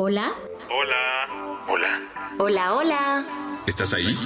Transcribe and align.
Hola. 0.00 0.32
Hola. 0.70 1.64
Hola. 1.68 2.00
Hola, 2.38 2.74
hola. 2.76 3.62
¿Estás 3.66 3.92
ahí? 3.92 4.16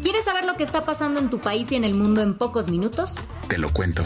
¿Quieres 0.00 0.24
saber 0.24 0.46
lo 0.46 0.56
que 0.56 0.64
está 0.64 0.86
pasando 0.86 1.20
en 1.20 1.28
tu 1.28 1.38
país 1.38 1.70
y 1.70 1.74
en 1.74 1.84
el 1.84 1.92
mundo 1.92 2.22
en 2.22 2.32
pocos 2.38 2.70
minutos? 2.70 3.14
Te 3.46 3.58
lo 3.58 3.70
cuento. 3.74 4.02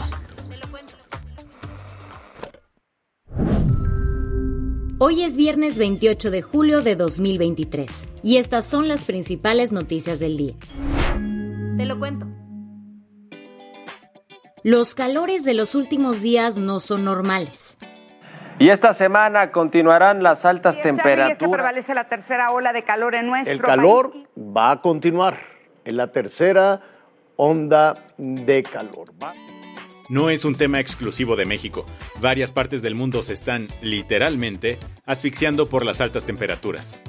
Hoy 4.97 5.23
es 5.23 5.37
viernes 5.37 5.77
28 5.77 6.29
de 6.29 6.41
julio 6.41 6.81
de 6.81 6.97
2023 6.97 8.09
y 8.21 8.35
estas 8.35 8.65
son 8.65 8.89
las 8.89 9.05
principales 9.05 9.71
noticias 9.71 10.19
del 10.19 10.35
día. 10.35 10.55
Te 11.77 11.85
lo 11.85 11.97
cuento. 11.97 12.27
Los 14.63 14.93
calores 14.93 15.45
de 15.45 15.53
los 15.53 15.73
últimos 15.73 16.21
días 16.21 16.57
no 16.57 16.81
son 16.81 17.05
normales. 17.05 17.77
Y 18.59 18.69
esta 18.69 18.93
semana 18.93 19.51
continuarán 19.51 20.21
las 20.21 20.43
altas 20.43 20.75
Y 20.75 20.79
esta 20.79 20.89
temperaturas. 20.89 21.51
prevalece 21.51 21.93
la 21.93 22.09
tercera 22.09 22.51
ola 22.51 22.73
de 22.73 22.83
calor 22.83 23.15
en 23.15 23.27
nuestro 23.27 23.53
El 23.53 23.61
calor 23.61 24.11
país. 24.11 24.27
va 24.37 24.71
a 24.71 24.81
continuar 24.81 25.39
en 25.85 25.95
la 25.97 26.11
tercera 26.11 26.81
onda 27.37 27.95
de 28.17 28.61
calor. 28.63 29.07
Va- 29.21 29.33
No 30.09 30.29
es 30.29 30.43
un 30.43 30.55
tema 30.57 30.79
exclusivo 30.79 31.35
de 31.37 31.45
México. 31.45 31.85
Varias 32.19 32.51
partes 32.51 32.81
del 32.81 32.95
mundo 32.95 33.21
se 33.21 33.33
están, 33.33 33.67
literalmente, 33.81 34.77
asfixiando 35.05 35.67
por 35.67 35.85
las 35.85 36.01
altas 36.01 36.25
temperaturas. 36.25 37.01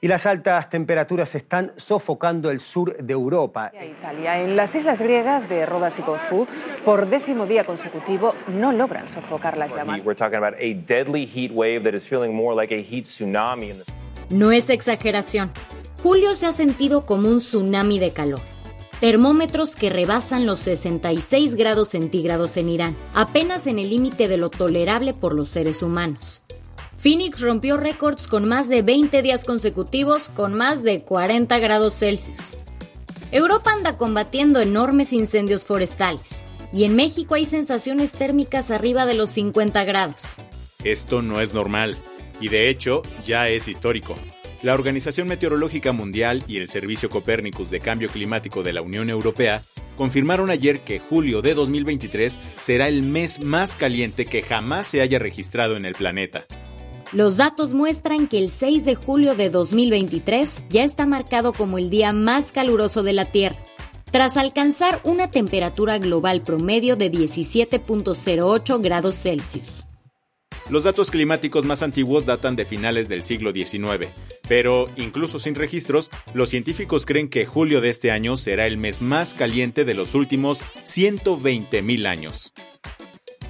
Y 0.00 0.08
las 0.08 0.26
altas 0.26 0.68
temperaturas 0.68 1.34
están 1.34 1.72
sofocando 1.76 2.50
el 2.50 2.60
sur 2.60 2.96
de 2.98 3.12
Europa. 3.12 3.72
Italia. 3.74 4.40
En 4.42 4.54
las 4.54 4.74
islas 4.74 4.98
griegas 4.98 5.48
de 5.48 5.64
Rodas 5.64 5.94
y 5.98 6.02
Corfú, 6.02 6.46
por 6.84 7.08
décimo 7.08 7.46
día 7.46 7.64
consecutivo, 7.64 8.34
no 8.48 8.72
logran 8.72 9.08
sofocar 9.08 9.56
las 9.56 9.74
llamas. 9.74 10.02
We're 10.04 10.14
talking 10.18 10.36
about 10.36 10.54
a 10.60 10.74
deadly 10.86 11.26
heat 11.26 11.50
wave 11.52 11.80
that 11.84 11.94
is 11.94 12.06
feeling 12.06 12.34
more 12.34 12.54
like 12.54 12.74
a 12.74 12.82
heat 12.82 13.04
tsunami. 13.06 13.70
In 13.70 13.76
the- 13.78 14.34
No 14.34 14.52
es 14.52 14.68
exageración. 14.70 15.50
Julio 16.02 16.34
se 16.34 16.46
ha 16.46 16.52
sentido 16.52 17.06
como 17.06 17.28
un 17.28 17.38
tsunami 17.38 17.98
de 17.98 18.12
calor. 18.12 18.40
Termómetros 19.00 19.76
que 19.76 19.90
rebasan 19.90 20.46
los 20.46 20.58
66 20.60 21.54
grados 21.54 21.88
centígrados 21.90 22.56
en 22.56 22.68
Irán, 22.70 22.96
apenas 23.14 23.66
en 23.66 23.78
el 23.78 23.90
límite 23.90 24.26
de 24.26 24.36
lo 24.38 24.48
tolerable 24.50 25.12
por 25.12 25.34
los 25.34 25.50
seres 25.50 25.82
humanos. 25.82 26.42
Phoenix 26.98 27.40
rompió 27.40 27.76
récords 27.76 28.26
con 28.26 28.48
más 28.48 28.68
de 28.68 28.82
20 28.82 29.22
días 29.22 29.44
consecutivos 29.44 30.28
con 30.30 30.54
más 30.54 30.82
de 30.82 31.02
40 31.02 31.58
grados 31.58 31.98
Celsius. 31.98 32.56
Europa 33.32 33.72
anda 33.72 33.96
combatiendo 33.96 34.60
enormes 34.60 35.12
incendios 35.12 35.64
forestales 35.64 36.44
y 36.72 36.84
en 36.84 36.96
México 36.96 37.34
hay 37.34 37.44
sensaciones 37.44 38.12
térmicas 38.12 38.70
arriba 38.70 39.06
de 39.06 39.14
los 39.14 39.30
50 39.30 39.84
grados. 39.84 40.36
Esto 40.84 41.22
no 41.22 41.40
es 41.40 41.52
normal, 41.52 41.96
y 42.40 42.48
de 42.48 42.68
hecho 42.68 43.02
ya 43.24 43.48
es 43.48 43.68
histórico. 43.68 44.14
La 44.62 44.74
Organización 44.74 45.28
Meteorológica 45.28 45.92
Mundial 45.92 46.42
y 46.48 46.56
el 46.56 46.68
Servicio 46.68 47.10
Copérnicus 47.10 47.70
de 47.70 47.80
Cambio 47.80 48.08
Climático 48.08 48.62
de 48.62 48.72
la 48.72 48.82
Unión 48.82 49.10
Europea 49.10 49.62
confirmaron 49.96 50.50
ayer 50.50 50.80
que 50.80 50.98
julio 50.98 51.42
de 51.42 51.54
2023 51.54 52.38
será 52.58 52.88
el 52.88 53.02
mes 53.02 53.44
más 53.44 53.76
caliente 53.76 54.26
que 54.26 54.42
jamás 54.42 54.86
se 54.86 55.02
haya 55.02 55.18
registrado 55.18 55.76
en 55.76 55.84
el 55.84 55.94
planeta. 55.94 56.46
Los 57.12 57.36
datos 57.36 57.72
muestran 57.72 58.26
que 58.26 58.38
el 58.38 58.50
6 58.50 58.84
de 58.84 58.96
julio 58.96 59.36
de 59.36 59.48
2023 59.48 60.64
ya 60.70 60.82
está 60.82 61.06
marcado 61.06 61.52
como 61.52 61.78
el 61.78 61.88
día 61.88 62.12
más 62.12 62.50
caluroso 62.50 63.04
de 63.04 63.12
la 63.12 63.26
Tierra, 63.26 63.56
tras 64.10 64.36
alcanzar 64.36 65.00
una 65.04 65.30
temperatura 65.30 65.98
global 65.98 66.42
promedio 66.42 66.96
de 66.96 67.12
17.08 67.12 68.82
grados 68.82 69.14
Celsius. 69.16 69.84
Los 70.68 70.82
datos 70.82 71.12
climáticos 71.12 71.64
más 71.64 71.84
antiguos 71.84 72.26
datan 72.26 72.56
de 72.56 72.64
finales 72.64 73.08
del 73.08 73.22
siglo 73.22 73.52
XIX, 73.52 74.10
pero 74.48 74.90
incluso 74.96 75.38
sin 75.38 75.54
registros, 75.54 76.10
los 76.34 76.48
científicos 76.48 77.06
creen 77.06 77.28
que 77.28 77.46
julio 77.46 77.80
de 77.80 77.90
este 77.90 78.10
año 78.10 78.36
será 78.36 78.66
el 78.66 78.78
mes 78.78 79.00
más 79.00 79.34
caliente 79.34 79.84
de 79.84 79.94
los 79.94 80.16
últimos 80.16 80.62
120.000 80.82 82.06
años. 82.08 82.52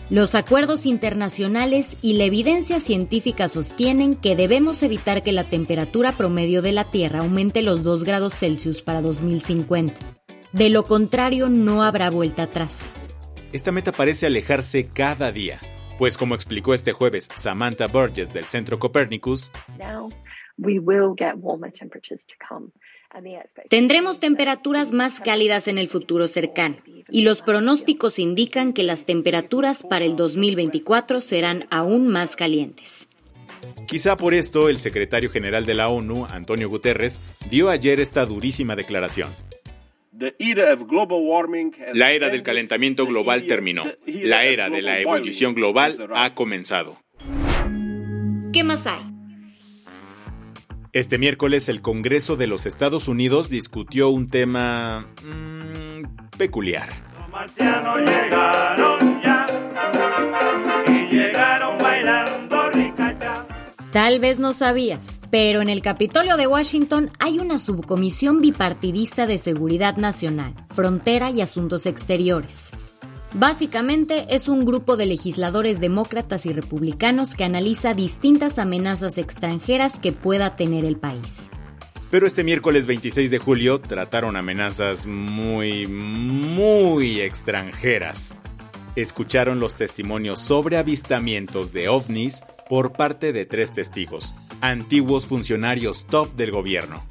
Los 0.08 0.36
acuerdos 0.36 0.86
internacionales 0.86 1.98
y 2.00 2.12
la 2.16 2.24
evidencia 2.24 2.78
científica 2.78 3.48
sostienen 3.48 4.14
que 4.14 4.36
debemos 4.36 4.84
evitar 4.84 5.24
que 5.24 5.32
la 5.32 5.48
temperatura 5.48 6.12
promedio 6.12 6.62
de 6.62 6.70
la 6.70 6.84
Tierra 6.84 7.20
aumente 7.20 7.60
los 7.60 7.82
2 7.82 8.04
grados 8.04 8.34
Celsius 8.34 8.82
para 8.82 9.02
2050. 9.02 9.94
De 10.52 10.70
lo 10.70 10.84
contrario, 10.84 11.48
no 11.48 11.82
habrá 11.82 12.10
vuelta 12.10 12.44
atrás. 12.44 12.92
Esta 13.52 13.72
meta 13.72 13.90
parece 13.90 14.26
alejarse 14.26 14.86
cada 14.86 15.32
día, 15.32 15.58
pues 15.98 16.16
como 16.16 16.36
explicó 16.36 16.72
este 16.72 16.92
jueves 16.92 17.28
Samantha 17.34 17.88
Burgess 17.88 18.32
del 18.32 18.44
Centro 18.44 18.78
Copernicus, 18.78 19.50
Tendremos 23.68 24.20
temperaturas 24.20 24.92
más 24.92 25.20
cálidas 25.20 25.68
en 25.68 25.78
el 25.78 25.88
futuro 25.88 26.28
cercano 26.28 26.76
y 27.08 27.22
los 27.22 27.42
pronósticos 27.42 28.18
indican 28.18 28.72
que 28.72 28.82
las 28.82 29.04
temperaturas 29.04 29.82
para 29.82 30.04
el 30.04 30.16
2024 30.16 31.20
serán 31.20 31.66
aún 31.70 32.08
más 32.08 32.36
calientes. 32.36 33.08
Quizá 33.86 34.16
por 34.16 34.34
esto 34.34 34.68
el 34.68 34.78
secretario 34.78 35.30
general 35.30 35.66
de 35.66 35.74
la 35.74 35.88
ONU, 35.88 36.26
Antonio 36.26 36.68
Guterres, 36.68 37.38
dio 37.50 37.70
ayer 37.70 38.00
esta 38.00 38.26
durísima 38.26 38.74
declaración. 38.74 39.30
La 41.94 42.12
era 42.12 42.30
del 42.30 42.42
calentamiento 42.42 43.06
global 43.06 43.46
terminó. 43.46 43.84
La 44.06 44.44
era 44.44 44.70
de 44.70 44.82
la 44.82 44.98
ebullición 44.98 45.54
global 45.54 46.08
ha 46.14 46.34
comenzado. 46.34 46.98
¿Qué 48.52 48.64
más 48.64 48.86
hay? 48.86 49.02
Este 50.92 51.18
miércoles 51.18 51.68
el 51.68 51.82
Congreso 51.82 52.36
de 52.36 52.46
los 52.46 52.64
Estados 52.64 53.06
Unidos 53.06 53.50
discutió 53.50 54.08
un 54.08 54.30
tema 54.30 55.06
mm, 55.22 55.75
peculiar. 56.36 56.88
Tal 63.92 64.20
vez 64.20 64.38
no 64.38 64.52
sabías, 64.52 65.22
pero 65.30 65.62
en 65.62 65.70
el 65.70 65.80
Capitolio 65.80 66.36
de 66.36 66.46
Washington 66.46 67.10
hay 67.18 67.38
una 67.38 67.58
subcomisión 67.58 68.42
bipartidista 68.42 69.26
de 69.26 69.38
seguridad 69.38 69.96
nacional, 69.96 70.54
frontera 70.68 71.30
y 71.30 71.40
asuntos 71.40 71.86
exteriores. 71.86 72.72
Básicamente 73.32 74.34
es 74.34 74.48
un 74.48 74.64
grupo 74.64 74.96
de 74.96 75.06
legisladores 75.06 75.80
demócratas 75.80 76.46
y 76.46 76.52
republicanos 76.52 77.34
que 77.34 77.44
analiza 77.44 77.94
distintas 77.94 78.58
amenazas 78.58 79.18
extranjeras 79.18 79.98
que 79.98 80.12
pueda 80.12 80.56
tener 80.56 80.84
el 80.84 80.96
país. 80.96 81.50
Pero 82.10 82.26
este 82.26 82.44
miércoles 82.44 82.86
26 82.86 83.30
de 83.30 83.38
julio 83.38 83.80
trataron 83.80 84.36
amenazas 84.36 85.06
muy, 85.06 85.86
muy 85.88 87.20
extranjeras. 87.20 88.36
Escucharon 88.94 89.58
los 89.58 89.74
testimonios 89.74 90.38
sobre 90.38 90.76
avistamientos 90.76 91.72
de 91.72 91.88
ovnis 91.88 92.42
por 92.68 92.92
parte 92.92 93.32
de 93.32 93.44
tres 93.44 93.72
testigos, 93.72 94.34
antiguos 94.60 95.26
funcionarios 95.26 96.06
top 96.06 96.34
del 96.36 96.52
gobierno. 96.52 97.04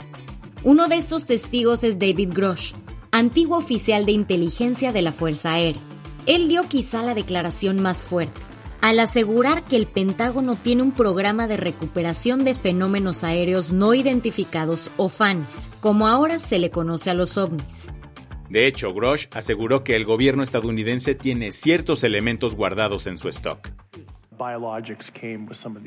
Uno 0.64 0.88
de 0.88 0.96
estos 0.96 1.26
testigos 1.26 1.84
es 1.84 2.00
David 2.00 2.32
Grosh, 2.34 2.74
antiguo 3.12 3.58
oficial 3.58 4.06
de 4.06 4.14
inteligencia 4.14 4.92
de 4.94 5.02
la 5.02 5.12
Fuerza 5.12 5.54
Aérea. 5.54 5.82
Él 6.26 6.48
dio 6.48 6.64
quizá 6.64 7.04
la 7.04 7.14
declaración 7.14 7.82
más 7.82 8.02
fuerte, 8.02 8.42
al 8.86 9.00
asegurar 9.00 9.64
que 9.64 9.78
el 9.78 9.88
Pentágono 9.88 10.56
tiene 10.56 10.84
un 10.84 10.92
programa 10.92 11.48
de 11.48 11.58
recuperación 11.58 12.46
de 12.46 12.54
fenómenos 12.54 13.24
aéreos 13.24 13.72
no 13.72 13.96
identificados 13.96 14.92
o 14.96 15.10
FANIS, 15.10 15.72
como 15.80 16.08
ahora 16.08 16.38
se 16.38 16.60
le 16.60 16.70
conoce 16.70 17.10
a 17.10 17.16
los 17.16 17.36
ovnis. 17.36 17.90
De 18.48 18.68
hecho, 18.68 18.94
Grosh 18.94 19.26
aseguró 19.32 19.84
que 19.84 19.96
el 19.96 20.06
gobierno 20.06 20.44
estadounidense 20.44 21.16
tiene 21.16 21.52
ciertos 21.52 22.04
elementos 22.04 22.56
guardados 22.56 23.08
en 23.08 23.18
su 23.18 23.28
stock. 23.30 23.70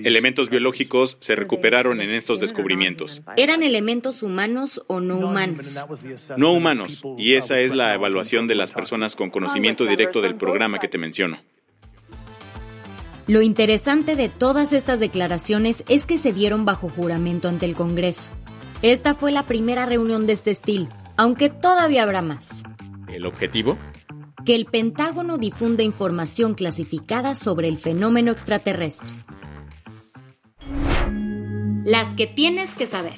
Elementos 0.03 0.51
biológicos 0.51 1.19
se 1.21 1.37
recuperaron 1.37 2.01
en 2.01 2.11
estos 2.11 2.41
descubrimientos. 2.41 3.23
¿Eran 3.37 3.63
elementos 3.63 4.25
humanos 4.25 4.83
o 4.89 4.99
no 4.99 5.19
humanos? 5.19 5.73
No 6.37 6.53
humanos, 6.53 7.05
y 7.17 7.35
esa 7.35 7.61
es 7.61 7.73
la 7.73 7.95
evaluación 7.95 8.49
de 8.49 8.57
las 8.57 8.73
personas 8.73 9.15
con 9.15 9.31
conocimiento 9.31 9.85
directo 9.85 10.21
del 10.21 10.35
programa 10.35 10.81
que 10.81 10.89
te 10.89 10.99
menciono. 10.99 11.39
Lo 13.29 13.43
interesante 13.43 14.17
de 14.17 14.31
todas 14.31 14.73
estas 14.73 15.01
declaraciones 15.01 15.85
es 15.91 16.07
que 16.07 16.17
se 16.17 16.33
dieron 16.33 16.65
bajo 16.65 16.89
juramento 16.89 17.51
ante 17.51 17.67
el 17.67 17.75
Congreso. 17.75 18.31
Esta 18.81 19.15
fue 19.15 19.33
la 19.33 19.43
primera 19.43 19.85
reunión 19.85 20.27
de 20.27 20.33
este 20.33 20.51
estilo, 20.51 20.89
aunque 21.19 21.51
todavía 21.51 22.05
habrá 22.05 22.23
más. 22.23 22.63
¿El 23.07 23.27
objetivo? 23.27 23.77
Que 24.47 24.55
el 24.55 24.65
Pentágono 24.65 25.37
difunda 25.37 25.83
información 25.83 26.55
clasificada 26.55 27.35
sobre 27.35 27.69
el 27.69 27.77
fenómeno 27.77 28.33
extraterrestre. 28.33 29.11
Las 31.85 32.15
que 32.15 32.27
tienes 32.29 32.73
que 32.73 32.87
saber. 32.87 33.17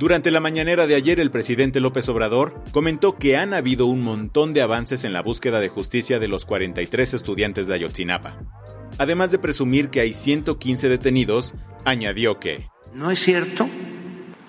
Durante 0.00 0.30
la 0.30 0.40
mañanera 0.40 0.86
de 0.86 0.94
ayer, 0.94 1.20
el 1.20 1.30
presidente 1.30 1.78
López 1.78 2.08
Obrador 2.08 2.54
comentó 2.72 3.18
que 3.18 3.36
han 3.36 3.52
habido 3.52 3.84
un 3.84 4.02
montón 4.02 4.54
de 4.54 4.62
avances 4.62 5.04
en 5.04 5.12
la 5.12 5.20
búsqueda 5.20 5.60
de 5.60 5.68
justicia 5.68 6.18
de 6.18 6.26
los 6.26 6.46
43 6.46 7.12
estudiantes 7.12 7.66
de 7.66 7.74
Ayotzinapa. 7.74 8.38
Además 8.96 9.30
de 9.30 9.38
presumir 9.38 9.90
que 9.90 10.00
hay 10.00 10.14
115 10.14 10.88
detenidos, 10.88 11.54
añadió 11.84 12.40
que... 12.40 12.66
No 12.94 13.10
es 13.10 13.18
cierto 13.18 13.68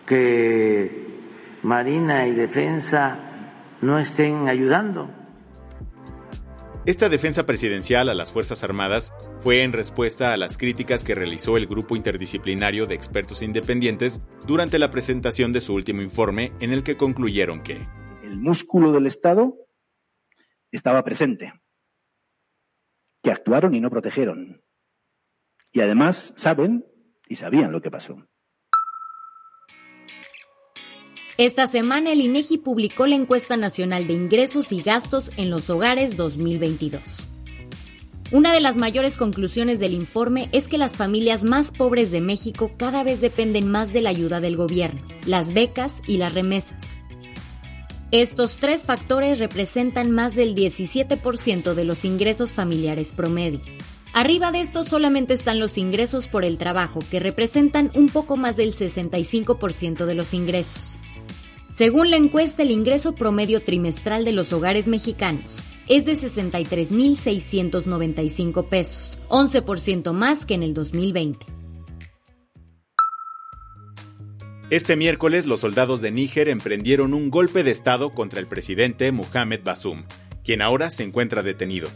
que 0.08 1.20
Marina 1.64 2.30
y 2.30 2.32
Defensa 2.32 3.20
no 3.82 4.00
estén 4.00 4.48
ayudando. 4.48 5.10
Esta 6.84 7.10
defensa 7.10 7.46
presidencial 7.46 8.10
a 8.10 8.16
las 8.16 8.32
Fuerzas 8.32 8.64
Armadas 8.64 9.14
fue 9.38 9.64
en 9.64 9.72
respuesta 9.72 10.34
a 10.34 10.38
las 10.38 10.58
críticas 10.58 11.04
que 11.04 11.14
realizó 11.14 11.56
el 11.56 11.68
grupo 11.68 11.96
interdisciplinario 11.96 12.88
de 12.88 12.96
expertos 12.96 13.44
independientes 13.44 14.24
durante 14.48 14.80
la 14.80 14.90
presentación 14.90 15.54
de 15.54 15.62
su 15.62 15.76
último 15.76 16.02
informe 16.02 16.54
en 16.60 16.74
el 16.74 16.84
que 16.84 16.98
concluyeron 16.98 17.62
que 17.62 17.88
el 18.24 18.36
músculo 18.36 18.92
del 18.92 19.06
Estado 19.06 19.56
estaba 20.72 21.04
presente, 21.04 21.54
que 23.22 23.30
actuaron 23.30 23.76
y 23.76 23.80
no 23.80 23.92
protegieron. 23.92 24.64
Y 25.72 25.82
además 25.82 26.34
saben 26.36 26.84
y 27.28 27.36
sabían 27.36 27.72
lo 27.72 27.84
que 27.84 27.92
pasó. 27.92 28.28
Esta 31.42 31.66
semana 31.66 32.12
el 32.12 32.22
INEGI 32.22 32.60
publicó 32.60 33.08
la 33.08 33.16
encuesta 33.16 33.58
nacional 33.58 34.06
de 34.06 34.14
ingresos 34.14 34.72
y 34.72 34.84
gastos 34.84 35.32
en 35.38 35.50
los 35.50 35.72
hogares 35.72 36.16
2022. 36.16 37.28
Una 38.30 38.54
de 38.54 38.62
las 38.62 38.78
mayores 38.78 39.18
conclusiones 39.18 39.80
del 39.80 39.96
informe 39.96 40.50
es 40.52 40.68
que 40.68 40.78
las 40.78 40.96
familias 40.96 41.44
más 41.44 41.72
pobres 41.72 42.12
de 42.12 42.22
México 42.22 42.74
cada 42.78 43.02
vez 43.02 43.22
dependen 43.22 43.72
más 43.72 43.92
de 43.92 44.02
la 44.02 44.12
ayuda 44.12 44.40
del 44.40 44.56
gobierno, 44.56 45.02
las 45.26 45.54
becas 45.56 46.04
y 46.06 46.18
las 46.18 46.36
remesas. 46.36 47.00
Estos 48.12 48.58
tres 48.58 48.86
factores 48.86 49.40
representan 49.40 50.12
más 50.12 50.36
del 50.36 50.54
17% 50.54 51.74
de 51.74 51.86
los 51.86 52.06
ingresos 52.06 52.54
familiares 52.54 53.14
promedio. 53.14 53.62
Arriba 54.14 54.52
de 54.52 54.60
esto 54.60 54.84
solamente 54.84 55.34
están 55.34 55.60
los 55.60 55.80
ingresos 55.80 56.28
por 56.28 56.46
el 56.46 56.60
trabajo, 56.60 57.00
que 57.10 57.20
representan 57.20 57.92
un 57.96 58.10
poco 58.10 58.38
más 58.38 58.58
del 58.58 58.74
65% 58.74 60.06
de 60.06 60.14
los 60.14 60.36
ingresos. 60.36 61.00
Según 61.72 62.12
la 62.12 62.18
encuesta, 62.18 62.62
el 62.64 62.72
ingreso 62.72 63.16
promedio 63.16 63.64
trimestral 63.64 64.26
de 64.26 64.34
los 64.34 64.52
hogares 64.52 64.90
mexicanos 64.90 65.64
es 65.88 66.04
de 66.04 66.18
63.695 66.18 68.68
pesos, 68.68 69.18
11% 69.30 70.12
más 70.12 70.46
que 70.46 70.56
en 70.56 70.64
el 70.64 70.74
2020. 70.74 71.46
Este 74.70 74.98
miércoles 74.98 75.46
los 75.46 75.62
soldados 75.62 76.02
de 76.02 76.12
Níger 76.12 76.50
emprendieron 76.50 77.14
un 77.14 77.30
golpe 77.30 77.64
de 77.64 77.72
Estado 77.72 78.10
contra 78.12 78.42
el 78.42 78.48
presidente 78.48 79.14
Mohamed 79.14 79.62
Bassoum, 79.64 80.04
quien 80.44 80.62
ahora 80.62 80.92
se 80.92 81.04
encuentra 81.04 81.42
detenido. 81.42 81.88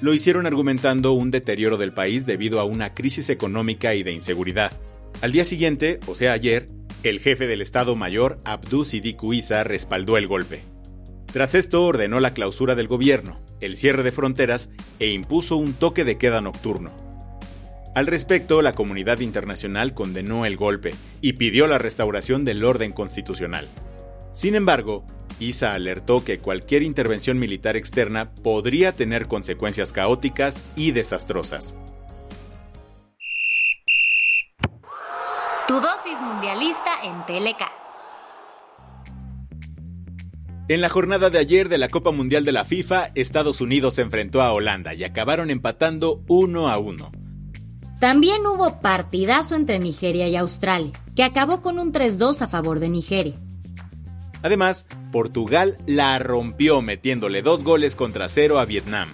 Lo 0.00 0.14
hicieron 0.14 0.46
argumentando 0.46 1.12
un 1.12 1.30
deterioro 1.30 1.76
del 1.76 1.92
país 1.92 2.24
debido 2.24 2.58
a 2.58 2.64
una 2.64 2.94
crisis 2.94 3.28
económica 3.28 3.94
y 3.94 4.02
de 4.02 4.12
inseguridad. 4.12 4.72
Al 5.20 5.32
día 5.32 5.44
siguiente, 5.44 6.00
o 6.06 6.14
sea 6.14 6.32
ayer, 6.32 6.70
el 7.02 7.20
jefe 7.20 7.46
del 7.46 7.60
Estado 7.60 7.94
Mayor, 7.94 8.40
Abdou 8.44 8.84
Sidi 8.84 9.16
Isa, 9.32 9.64
respaldó 9.64 10.16
el 10.16 10.26
golpe. 10.26 10.62
Tras 11.32 11.54
esto 11.54 11.84
ordenó 11.84 12.20
la 12.20 12.34
clausura 12.34 12.74
del 12.74 12.88
gobierno, 12.88 13.40
el 13.60 13.76
cierre 13.76 14.02
de 14.02 14.12
fronteras 14.12 14.70
e 14.98 15.10
impuso 15.10 15.56
un 15.56 15.74
toque 15.74 16.04
de 16.04 16.18
queda 16.18 16.40
nocturno. 16.40 16.90
Al 17.94 18.06
respecto, 18.06 18.62
la 18.62 18.72
comunidad 18.72 19.20
internacional 19.20 19.94
condenó 19.94 20.46
el 20.46 20.56
golpe 20.56 20.94
y 21.20 21.34
pidió 21.34 21.66
la 21.66 21.78
restauración 21.78 22.44
del 22.44 22.64
orden 22.64 22.92
constitucional. 22.92 23.68
Sin 24.32 24.54
embargo, 24.54 25.04
Isa 25.40 25.74
alertó 25.74 26.24
que 26.24 26.38
cualquier 26.38 26.82
intervención 26.82 27.38
militar 27.38 27.76
externa 27.76 28.32
podría 28.34 28.92
tener 28.92 29.26
consecuencias 29.26 29.92
caóticas 29.92 30.64
y 30.76 30.90
desastrosas. 30.92 31.76
En 37.02 37.24
TLK. 37.26 37.62
En 40.68 40.82
la 40.82 40.90
jornada 40.90 41.30
de 41.30 41.38
ayer 41.38 41.68
de 41.70 41.78
la 41.78 41.88
Copa 41.88 42.10
Mundial 42.10 42.44
de 42.44 42.52
la 42.52 42.64
FIFA, 42.64 43.06
Estados 43.14 43.62
Unidos 43.62 43.94
se 43.94 44.02
enfrentó 44.02 44.42
a 44.42 44.52
Holanda 44.52 44.92
y 44.92 45.04
acabaron 45.04 45.50
empatando 45.50 46.22
1 46.28 46.68
a 46.68 46.78
1. 46.78 47.10
También 48.00 48.46
hubo 48.46 48.80
partidazo 48.82 49.54
entre 49.54 49.78
Nigeria 49.78 50.28
y 50.28 50.36
Australia, 50.36 50.92
que 51.16 51.24
acabó 51.24 51.62
con 51.62 51.78
un 51.78 51.92
3-2 51.92 52.42
a 52.42 52.48
favor 52.48 52.80
de 52.80 52.90
Nigeria. 52.90 53.34
Además, 54.42 54.86
Portugal 55.10 55.78
la 55.86 56.18
rompió 56.18 56.82
metiéndole 56.82 57.40
dos 57.42 57.64
goles 57.64 57.96
contra 57.96 58.28
cero 58.28 58.58
a 58.58 58.66
Vietnam. 58.66 59.08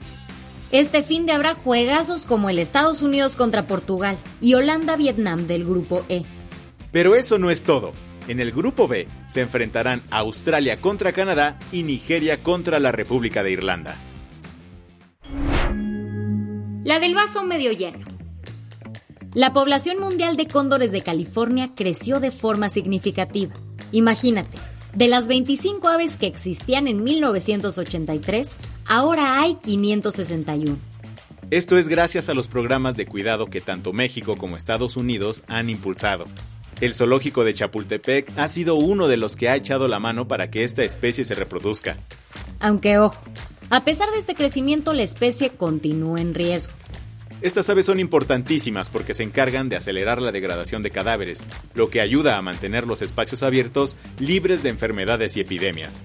Este 0.72 1.04
fin 1.04 1.24
de 1.24 1.32
habrá 1.32 1.54
juegazos 1.54 2.22
como 2.22 2.50
el 2.50 2.58
Estados 2.58 3.00
Unidos 3.00 3.36
contra 3.36 3.68
Portugal 3.68 4.18
y 4.40 4.54
Holanda-Vietnam 4.54 5.46
del 5.46 5.64
Grupo 5.64 6.04
E. 6.08 6.24
Pero 6.94 7.16
eso 7.16 7.40
no 7.40 7.50
es 7.50 7.64
todo. 7.64 7.92
En 8.28 8.38
el 8.38 8.52
Grupo 8.52 8.86
B 8.86 9.08
se 9.26 9.40
enfrentarán 9.40 10.00
Australia 10.12 10.80
contra 10.80 11.12
Canadá 11.12 11.58
y 11.72 11.82
Nigeria 11.82 12.40
contra 12.40 12.78
la 12.78 12.92
República 12.92 13.42
de 13.42 13.50
Irlanda. 13.50 13.96
La 16.84 17.00
del 17.00 17.16
vaso 17.16 17.42
medio 17.42 17.72
lleno. 17.72 17.98
La 19.34 19.52
población 19.52 19.98
mundial 19.98 20.36
de 20.36 20.46
cóndores 20.46 20.92
de 20.92 21.02
California 21.02 21.72
creció 21.74 22.20
de 22.20 22.30
forma 22.30 22.68
significativa. 22.68 23.52
Imagínate, 23.90 24.56
de 24.94 25.08
las 25.08 25.26
25 25.26 25.88
aves 25.88 26.16
que 26.16 26.28
existían 26.28 26.86
en 26.86 27.02
1983, 27.02 28.56
ahora 28.86 29.40
hay 29.40 29.56
561. 29.56 30.78
Esto 31.50 31.76
es 31.76 31.88
gracias 31.88 32.28
a 32.28 32.34
los 32.34 32.46
programas 32.46 32.96
de 32.96 33.06
cuidado 33.06 33.46
que 33.46 33.60
tanto 33.60 33.92
México 33.92 34.36
como 34.36 34.56
Estados 34.56 34.96
Unidos 34.96 35.42
han 35.48 35.70
impulsado. 35.70 36.26
El 36.80 36.94
zoológico 36.94 37.44
de 37.44 37.54
Chapultepec 37.54 38.36
ha 38.36 38.48
sido 38.48 38.74
uno 38.74 39.08
de 39.08 39.16
los 39.16 39.36
que 39.36 39.48
ha 39.48 39.56
echado 39.56 39.88
la 39.88 40.00
mano 40.00 40.28
para 40.28 40.50
que 40.50 40.64
esta 40.64 40.82
especie 40.82 41.24
se 41.24 41.34
reproduzca. 41.34 41.96
Aunque 42.60 42.98
ojo, 42.98 43.24
a 43.70 43.84
pesar 43.84 44.10
de 44.10 44.18
este 44.18 44.34
crecimiento 44.34 44.92
la 44.92 45.02
especie 45.02 45.50
continúa 45.50 46.20
en 46.20 46.34
riesgo. 46.34 46.74
Estas 47.40 47.68
aves 47.68 47.86
son 47.86 48.00
importantísimas 48.00 48.88
porque 48.88 49.12
se 49.12 49.22
encargan 49.22 49.68
de 49.68 49.76
acelerar 49.76 50.22
la 50.22 50.32
degradación 50.32 50.82
de 50.82 50.90
cadáveres, 50.90 51.46
lo 51.74 51.88
que 51.88 52.00
ayuda 52.00 52.38
a 52.38 52.42
mantener 52.42 52.86
los 52.86 53.02
espacios 53.02 53.42
abiertos 53.42 53.96
libres 54.18 54.62
de 54.62 54.70
enfermedades 54.70 55.36
y 55.36 55.40
epidemias. 55.40 56.04